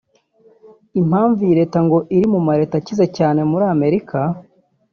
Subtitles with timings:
[1.01, 4.17] Impamvu iyi Leta ngo iri mu ma leta akize cyane muri Amerika